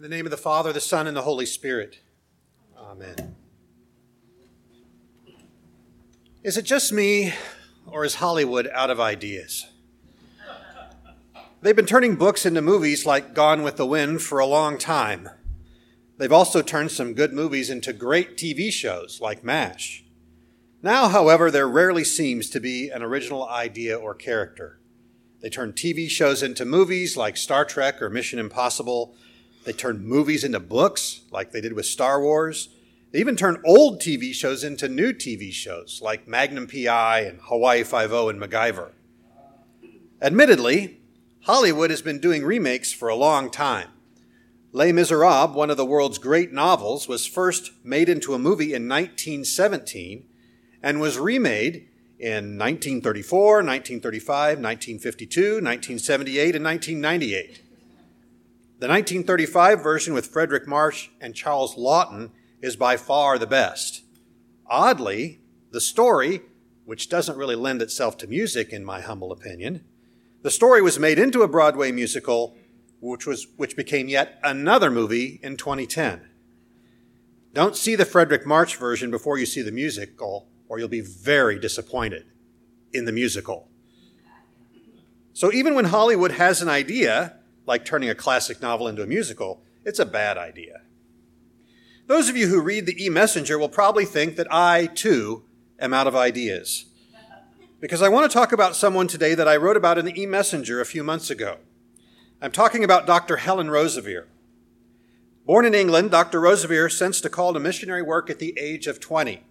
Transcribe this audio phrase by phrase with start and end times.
[0.00, 1.98] In the name of the Father, the Son, and the Holy Spirit.
[2.74, 3.36] Amen.
[6.42, 7.34] Is it just me,
[7.86, 9.66] or is Hollywood out of ideas?
[11.60, 15.28] They've been turning books into movies like Gone with the Wind for a long time.
[16.16, 20.02] They've also turned some good movies into great TV shows like MASH.
[20.82, 24.80] Now, however, there rarely seems to be an original idea or character.
[25.42, 29.14] They turn TV shows into movies like Star Trek or Mission Impossible.
[29.64, 32.70] They turn movies into books like they did with Star Wars.
[33.12, 37.82] They even turn old TV shows into new TV shows like Magnum PI and Hawaii
[37.82, 38.92] Five-O and MacGyver.
[40.22, 41.00] Admittedly,
[41.44, 43.88] Hollywood has been doing remakes for a long time.
[44.72, 48.88] Les Miserables, one of the world's great novels, was first made into a movie in
[48.88, 50.24] 1917
[50.82, 57.62] and was remade in 1934, 1935, 1952, 1978, and 1998.
[58.80, 62.30] The 1935 version with Fredric March and Charles Laughton
[62.62, 64.04] is by far the best.
[64.68, 66.40] Oddly, the story,
[66.86, 69.84] which doesn't really lend itself to music in my humble opinion,
[70.40, 72.56] the story was made into a Broadway musical,
[73.02, 76.30] which, was, which became yet another movie in 2010.
[77.52, 81.58] Don't see the Fredric March version before you see the musical, or you'll be very
[81.58, 82.24] disappointed
[82.94, 83.68] in the musical.
[85.34, 89.62] So even when Hollywood has an idea, like turning a classic novel into a musical,
[89.84, 90.82] it's a bad idea.
[92.06, 95.44] Those of you who read the e-messenger will probably think that I, too,
[95.78, 96.86] am out of ideas
[97.80, 100.80] because I want to talk about someone today that I wrote about in the e-messenger
[100.80, 101.56] a few months ago.
[102.40, 103.38] I'm talking about Dr.
[103.38, 104.26] Helen Roseveare.
[105.46, 106.40] Born in England, Dr.
[106.40, 109.42] Roseveare sensed a call to missionary work at the age of 20.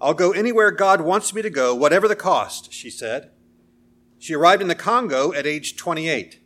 [0.00, 3.30] I'll go anywhere God wants me to go, whatever the cost, she said.
[4.18, 6.38] She arrived in the Congo at age 28.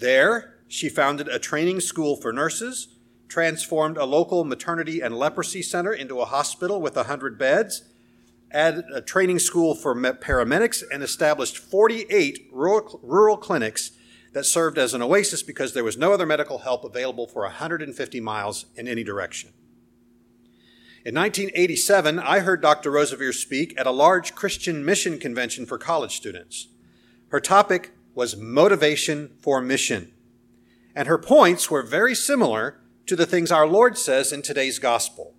[0.00, 2.96] There, she founded a training school for nurses,
[3.28, 7.82] transformed a local maternity and leprosy center into a hospital with 100 beds,
[8.50, 13.92] added a training school for paramedics, and established 48 rural, rural clinics
[14.32, 18.20] that served as an oasis because there was no other medical help available for 150
[18.20, 19.50] miles in any direction.
[21.04, 22.90] In 1987, I heard Dr.
[22.90, 26.68] Roseveare speak at a large Christian mission convention for college students.
[27.28, 30.12] Her topic was motivation for mission.
[30.94, 35.32] And her points were very similar to the things our Lord says in today's gospel.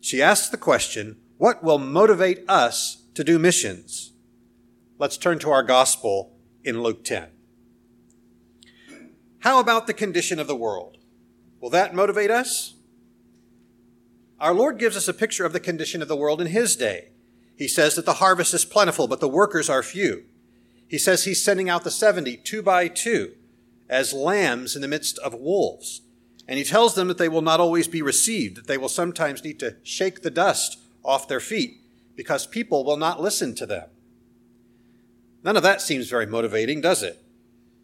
[0.00, 4.12] She asks the question, what will motivate us to do missions?
[5.00, 7.26] Let's turn to our gospel in Luke 10.
[9.40, 10.98] How about the condition of the world?
[11.60, 12.76] Will that motivate us?
[14.38, 17.08] Our Lord gives us a picture of the condition of the world in His day.
[17.56, 20.26] He says that the harvest is plentiful, but the workers are few.
[20.92, 23.32] He says He's sending out the 70 two by two
[23.88, 26.02] as lambs in the midst of wolves.
[26.46, 29.42] And He tells them that they will not always be received, that they will sometimes
[29.42, 31.80] need to shake the dust off their feet
[32.14, 33.88] because people will not listen to them.
[35.42, 37.24] None of that seems very motivating, does it?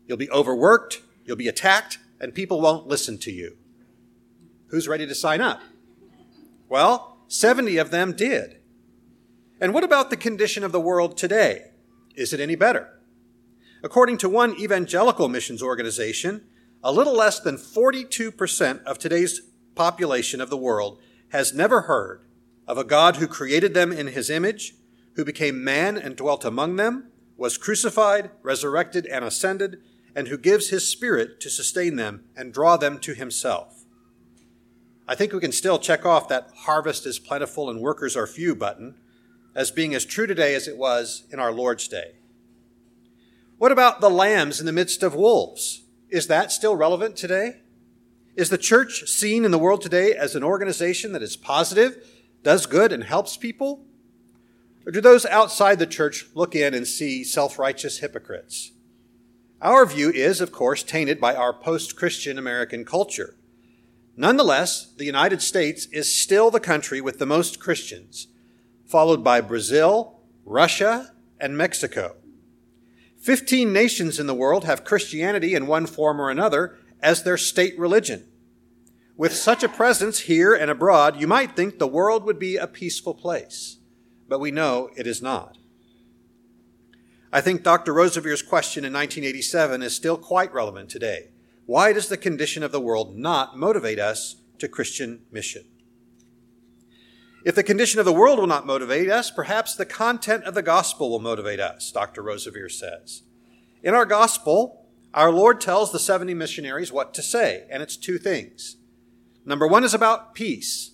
[0.07, 3.57] You'll be overworked, you'll be attacked, and people won't listen to you.
[4.67, 5.63] Who's ready to sign up?
[6.69, 8.59] Well, 70 of them did.
[9.63, 11.71] And what about the condition of the world today?
[12.15, 12.98] Is it any better?
[13.83, 16.45] According to one evangelical missions organization,
[16.83, 19.41] a little less than 42% of today's
[19.75, 20.99] population of the world
[21.31, 22.23] has never heard
[22.67, 24.75] of a God who created them in his image,
[25.15, 29.79] who became man and dwelt among them, was crucified, resurrected, and ascended,
[30.15, 33.85] and who gives his Spirit to sustain them and draw them to himself.
[35.07, 38.55] I think we can still check off that harvest is plentiful and workers are few
[38.55, 38.97] button
[39.55, 42.18] as being as true today as it was in our Lord's day.
[43.59, 45.83] What about the lambs in the midst of wolves?
[46.09, 47.57] Is that still relevant today?
[48.37, 51.97] Is the church seen in the world today as an organization that is positive
[52.45, 53.85] does good and helps people?
[54.87, 58.71] Or do those outside the church look in and see self righteous hypocrites?
[59.61, 63.35] Our view is, of course, tainted by our post Christian American culture.
[64.17, 68.29] Nonetheless, the United States is still the country with the most Christians,
[68.87, 72.18] followed by Brazil, Russia, and Mexico.
[73.29, 77.79] Fifteen nations in the world have Christianity in one form or another as their state
[77.79, 78.27] religion.
[79.19, 82.67] With such a presence here and abroad, you might think the world would be a
[82.67, 83.81] peaceful place,
[84.31, 85.59] but we know it is not.
[87.31, 87.93] I think Dr.
[87.93, 91.29] Roseveare's question in 1987 is still quite relevant today.
[91.67, 95.67] Why does the condition of the world not motivate us to Christian mission?
[97.49, 100.61] If the condition of the world will not motivate us, perhaps the content of the
[100.61, 102.23] gospel will motivate us, Dr.
[102.23, 103.23] Roseveare says.
[103.83, 104.85] In our gospel,
[105.15, 108.77] Our Lord tells the 70 missionaries what to say, and it's two things.
[109.47, 110.91] Number one is about peace.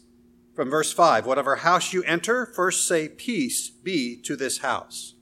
[0.54, 5.16] From verse 5 Whatever house you enter, first say, Peace be to this house.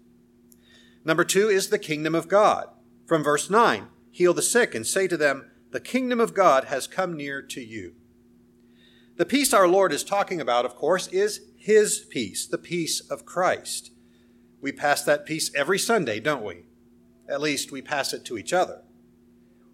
[1.02, 2.67] Number two is the kingdom of God.
[3.06, 6.87] From verse 9 Heal the sick and say to them, The kingdom of God has
[6.87, 7.94] come near to you.
[9.23, 13.25] The peace our Lord is talking about, of course, is His peace, the peace of
[13.25, 13.93] Christ.
[14.61, 16.65] We pass that peace every Sunday, don't we?
[17.29, 18.83] At least we pass it to each other.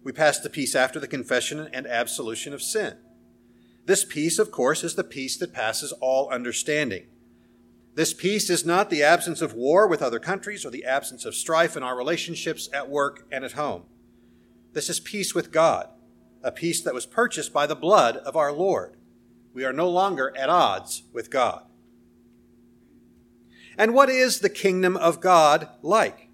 [0.03, 2.97] We pass the peace after the confession and absolution of sin.
[3.87, 7.07] This peace, of course, is the peace that passes all understanding.
[7.95, 11.33] This peace is not the absence of war with other countries or the absence of
[11.33, 13.85] strife in our relationships at work and at home.
[14.73, 15.89] This is peace with God,
[16.43, 18.97] a peace that was purchased by the blood of our Lord.
[19.53, 21.63] We are no longer at odds with God.
[23.77, 26.29] And what is the kingdom of God like?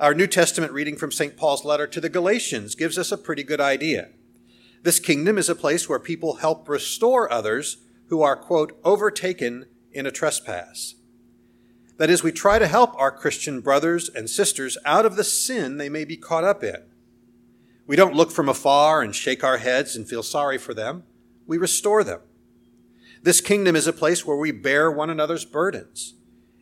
[0.00, 1.36] Our New Testament reading from St.
[1.36, 4.08] Paul's letter to the Galatians gives us a pretty good idea.
[4.82, 7.78] This kingdom is a place where people help restore others
[8.08, 10.96] who are, quote, overtaken in a trespass.
[11.96, 15.76] That is, we try to help our Christian brothers and sisters out of the sin
[15.76, 16.82] they may be caught up in.
[17.86, 21.04] We don't look from afar and shake our heads and feel sorry for them.
[21.46, 22.20] We restore them.
[23.22, 26.14] This kingdom is a place where we bear one another's burdens.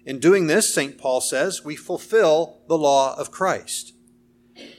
[0.04, 0.98] In doing this, St.
[0.98, 3.94] Paul says, we fulfill the law of Christ.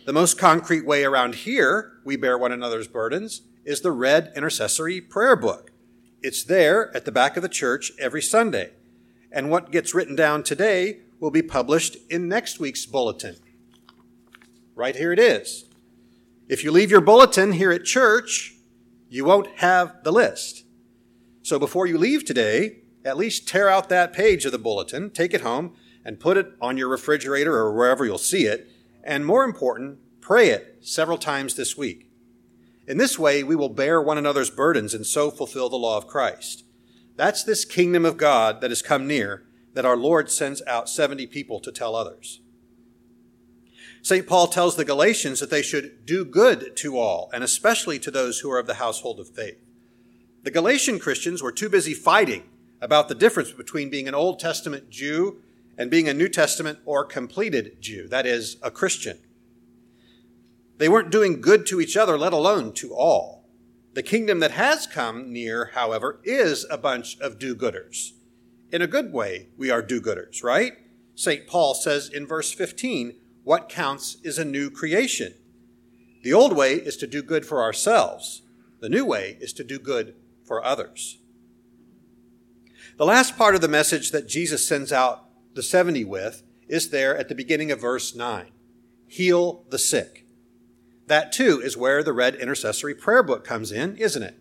[0.05, 4.99] The most concrete way around here we bear one another's burdens is the red intercessory
[4.99, 5.71] prayer book.
[6.21, 8.71] It's there at the back of the church every Sunday.
[9.31, 13.37] And what gets written down today will be published in next week's bulletin.
[14.75, 15.65] Right here it is.
[16.47, 18.52] If you leave your bulletin here at church,
[19.13, 20.65] you won't have the list.
[21.43, 25.35] So before you leave today, at least tear out that page of the bulletin, take
[25.35, 28.67] it home, and put it on your refrigerator or wherever you'll see it,
[29.03, 32.09] and more important, pray it several times this week.
[32.87, 36.07] In this way, we will bear one another's burdens and so fulfill the law of
[36.07, 36.65] Christ.
[37.15, 39.43] That's this kingdom of God that has come near
[39.75, 42.41] that our Lord sends out 70 people to tell others.
[44.03, 44.27] St.
[44.27, 48.39] Paul tells the Galatians that they should do good to all, and especially to those
[48.39, 49.57] who are of the household of faith.
[50.43, 52.43] The Galatian Christians were too busy fighting
[52.81, 55.41] about the difference between being an Old Testament Jew
[55.77, 59.19] and being a New Testament or completed Jew, that is, a Christian.
[60.79, 63.45] They weren't doing good to each other, let alone to all.
[63.93, 68.11] The kingdom that has come near, however, is a bunch of do gooders.
[68.69, 70.73] In a good way, we are do gooders, right?
[71.15, 71.47] St.
[71.47, 75.33] Paul says in verse 15, what counts is a new creation.
[76.23, 78.41] The old way is to do good for ourselves.
[78.79, 81.19] The new way is to do good for others.
[82.97, 85.25] The last part of the message that Jesus sends out
[85.55, 88.51] the 70 with is there at the beginning of verse 9
[89.07, 90.25] heal the sick.
[91.07, 94.39] That too is where the red intercessory prayer book comes in, isn't it?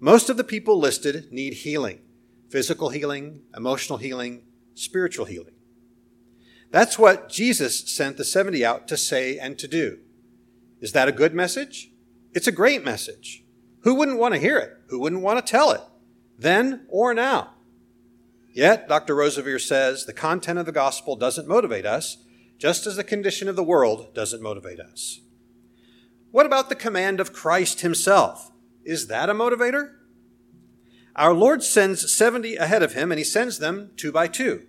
[0.00, 2.00] Most of the people listed need healing
[2.48, 4.42] physical healing, emotional healing,
[4.74, 5.53] spiritual healing.
[6.74, 10.00] That's what Jesus sent the 70 out to say and to do.
[10.80, 11.92] Is that a good message?
[12.32, 13.44] It's a great message.
[13.82, 14.72] Who wouldn't want to hear it?
[14.88, 15.82] Who wouldn't want to tell it?
[16.36, 17.54] Then or now?
[18.52, 19.14] Yet, Dr.
[19.14, 22.16] Roseveare says, the content of the gospel doesn't motivate us,
[22.58, 25.20] just as the condition of the world doesn't motivate us.
[26.32, 28.50] What about the command of Christ himself?
[28.84, 29.92] Is that a motivator?
[31.14, 34.66] Our Lord sends 70 ahead of him, and he sends them two by two.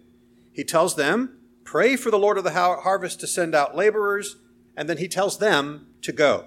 [0.54, 4.38] He tells them, Pray for the Lord of the harvest to send out laborers,
[4.78, 6.46] and then he tells them to go.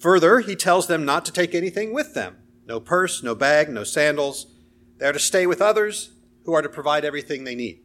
[0.00, 3.84] Further, he tells them not to take anything with them no purse, no bag, no
[3.84, 4.46] sandals.
[4.98, 6.10] They are to stay with others
[6.44, 7.80] who are to provide everything they need.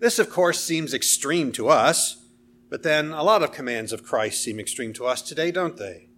[0.00, 2.24] This, of course, seems extreme to us,
[2.70, 6.08] but then a lot of commands of Christ seem extreme to us today, don't they?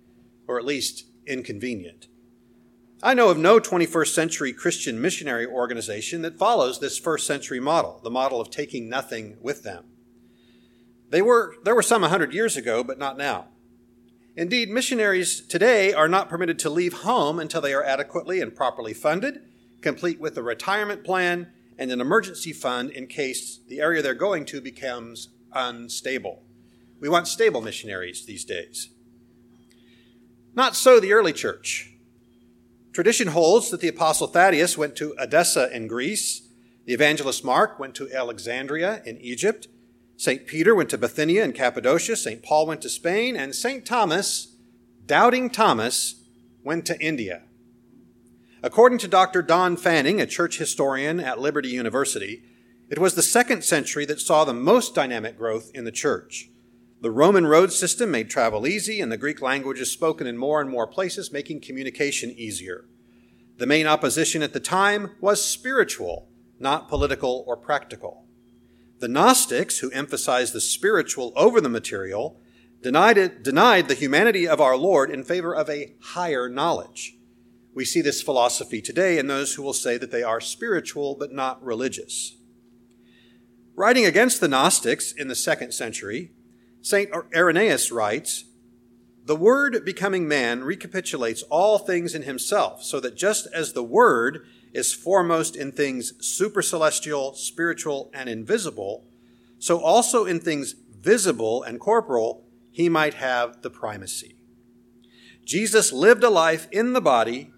[0.46, 2.06] Or at least inconvenient.
[3.02, 8.00] I know of no 21st century Christian missionary organization that follows this first century model,
[8.02, 9.84] the model of taking nothing with them.
[11.08, 13.48] They were, there were some 100 years ago, but not now.
[14.36, 18.94] Indeed, missionaries today are not permitted to leave home until they are adequately and properly
[18.94, 19.40] funded
[19.80, 24.44] complete with a retirement plan and an emergency fund in case the area they're going
[24.44, 26.42] to becomes unstable.
[27.00, 28.90] We want stable missionaries these days.
[30.54, 31.94] Not so the early church.
[32.92, 36.48] Tradition holds that the Apostle Thaddeus went to Edessa in Greece,
[36.86, 39.68] the evangelist Mark went to Alexandria in Egypt,
[40.16, 40.46] St.
[40.46, 42.42] Peter went to Bithynia and Cappadocia, St.
[42.42, 43.86] Paul went to Spain, and St.
[43.86, 44.56] Thomas,
[45.06, 46.24] doubting Thomas,
[46.62, 47.44] went to India.
[48.62, 49.40] According to Dr.
[49.40, 52.42] Don Fanning, a church historian at Liberty University,
[52.90, 56.49] it was the second century that saw the most dynamic growth in the church.
[57.02, 60.60] The Roman road system made travel easy, and the Greek language is spoken in more
[60.60, 62.84] and more places, making communication easier.
[63.56, 66.28] The main opposition at the time was spiritual,
[66.58, 68.26] not political or practical.
[68.98, 72.38] The Gnostics, who emphasized the spiritual over the material,
[72.82, 77.16] denied, it, denied the humanity of our Lord in favor of a higher knowledge.
[77.74, 81.32] We see this philosophy today in those who will say that they are spiritual but
[81.32, 82.36] not religious.
[83.74, 86.32] Writing against the Gnostics in the second century,
[86.82, 87.10] St.
[87.34, 88.44] Irenaeus writes,
[89.24, 94.46] The Word becoming man recapitulates all things in himself, so that just as the Word
[94.72, 99.04] is foremost in things supercelestial, spiritual, and invisible,
[99.58, 104.36] so also in things visible and corporal, he might have the primacy.
[105.44, 107.50] Jesus lived a life in the body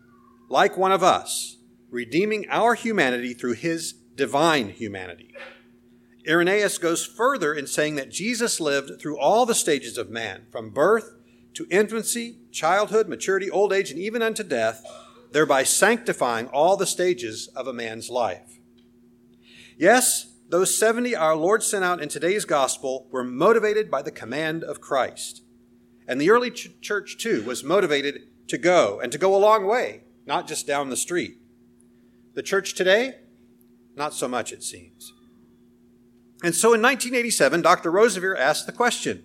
[0.48, 1.58] like one of us,
[1.90, 5.34] redeeming our humanity through his divine humanity.
[6.28, 10.70] Irenaeus goes further in saying that Jesus lived through all the stages of man, from
[10.70, 11.14] birth
[11.54, 14.84] to infancy, childhood, maturity, old age, and even unto death,
[15.32, 18.60] thereby sanctifying all the stages of a man's life.
[19.76, 24.62] Yes, those 70 our Lord sent out in today's gospel were motivated by the command
[24.62, 25.42] of Christ.
[26.06, 29.66] And the early ch- church, too, was motivated to go and to go a long
[29.66, 31.38] way, not just down the street.
[32.34, 33.16] The church today,
[33.96, 35.12] not so much, it seems.
[36.42, 37.92] And so in 1987, Dr.
[37.92, 39.24] Roseveare asked the question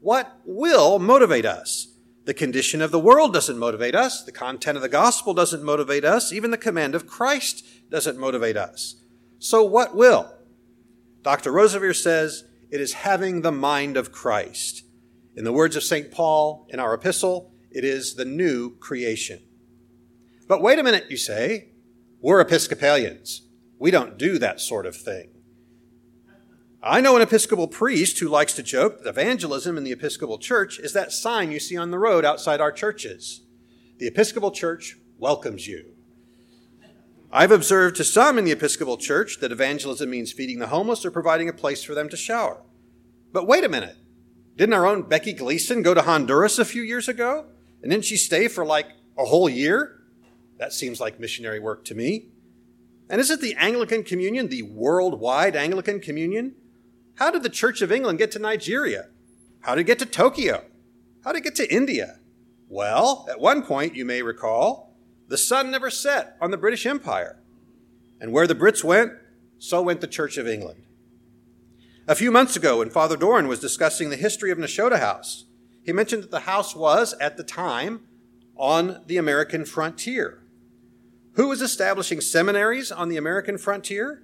[0.00, 1.88] what will motivate us?
[2.24, 4.22] The condition of the world doesn't motivate us.
[4.22, 6.32] The content of the gospel doesn't motivate us.
[6.32, 8.96] Even the command of Christ doesn't motivate us.
[9.38, 10.32] So what will?
[11.22, 11.52] Dr.
[11.52, 14.84] Roseveare says it is having the mind of Christ.
[15.36, 16.10] In the words of St.
[16.10, 19.42] Paul in our epistle, it is the new creation.
[20.48, 21.68] But wait a minute, you say.
[22.20, 23.42] We're Episcopalians.
[23.78, 25.30] We don't do that sort of thing.
[26.82, 30.78] I know an Episcopal priest who likes to joke that evangelism in the Episcopal Church
[30.78, 33.42] is that sign you see on the road outside our churches.
[33.98, 35.92] The Episcopal Church welcomes you.
[37.30, 41.10] I've observed to some in the Episcopal Church that evangelism means feeding the homeless or
[41.10, 42.62] providing a place for them to shower.
[43.30, 43.98] But wait a minute.
[44.56, 47.44] Didn't our own Becky Gleason go to Honduras a few years ago?
[47.82, 50.00] And didn't she stay for like a whole year?
[50.56, 52.28] That seems like missionary work to me.
[53.10, 56.54] And isn't the Anglican Communion the worldwide Anglican Communion?
[57.20, 59.08] How did the Church of England get to Nigeria?
[59.60, 60.64] How did it get to Tokyo?
[61.22, 62.18] How did it get to India?
[62.66, 64.96] Well, at one point, you may recall,
[65.28, 67.38] the sun never set on the British Empire.
[68.22, 69.12] And where the Brits went,
[69.58, 70.84] so went the Church of England.
[72.08, 75.44] A few months ago, when Father Doran was discussing the history of Nashotah House,
[75.82, 78.00] he mentioned that the house was, at the time,
[78.56, 80.42] on the American frontier.
[81.34, 84.22] Who was establishing seminaries on the American frontier?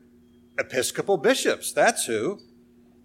[0.58, 2.40] Episcopal bishops, that's who.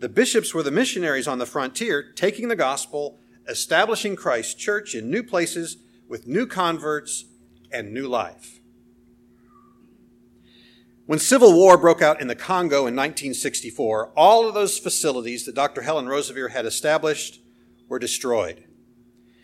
[0.01, 5.11] The bishops were the missionaries on the frontier, taking the gospel, establishing Christ's church in
[5.11, 5.77] new places
[6.09, 7.25] with new converts
[7.71, 8.61] and new life.
[11.05, 15.53] When civil war broke out in the Congo in 1964, all of those facilities that
[15.53, 15.83] Dr.
[15.83, 17.39] Helen Roseveare had established
[17.87, 18.63] were destroyed.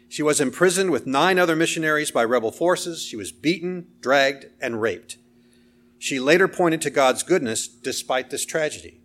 [0.09, 3.03] She was imprisoned with nine other missionaries by rebel forces.
[3.03, 5.17] She was beaten, dragged, and raped.
[5.99, 9.01] She later pointed to God's goodness despite this tragedy.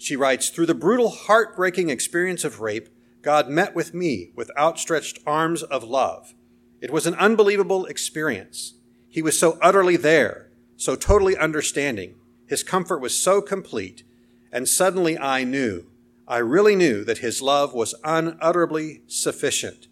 [0.00, 2.88] She writes, Through the brutal, heartbreaking experience of rape,
[3.20, 6.32] God met with me with outstretched arms of love.
[6.80, 8.76] It was an unbelievable experience.
[9.10, 12.14] He was so utterly there, so totally understanding.
[12.48, 14.02] His comfort was so complete.
[14.50, 15.90] And suddenly I knew,
[16.26, 19.86] I really knew that his love was unutterably sufficient.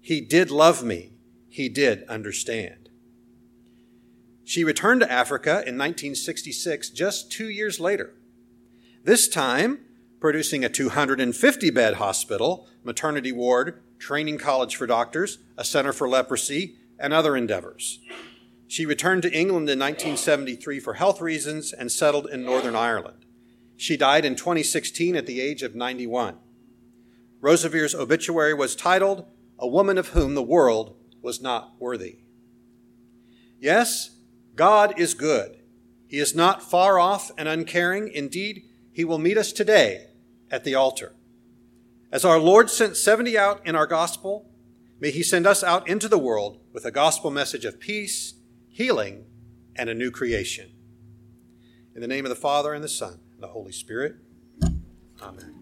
[0.00, 1.12] He did love me.
[1.48, 2.88] He did understand.
[4.42, 8.14] She returned to Africa in 1966, just two years later
[9.04, 9.80] this time
[10.20, 16.76] producing a 250 bed hospital, maternity ward, training college for doctors, a center for leprosy,
[16.98, 17.98] and other endeavors.
[18.68, 23.26] She returned to England in 1973 for health reasons and settled in Northern Ireland.
[23.76, 26.36] She died in 2016 at the age of 91.
[27.40, 29.26] Roseveare's obituary was titled,
[29.58, 32.18] A Woman of Whom the World Was Not Worthy.
[33.58, 34.10] Yes,
[34.54, 35.58] God is good.
[36.06, 38.08] He is not far off and uncaring.
[38.08, 40.08] Indeed, he will meet us today
[40.50, 41.14] at the altar.
[42.12, 44.50] As our Lord sent 70 out in our gospel,
[45.00, 48.34] may He send us out into the world with a gospel message of peace,
[48.68, 49.24] healing,
[49.74, 50.70] and a new creation.
[51.94, 54.16] In the name of the Father, and the Son, and the Holy Spirit,
[55.22, 55.52] Amen.